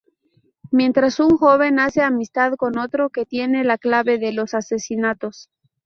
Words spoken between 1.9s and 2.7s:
amistad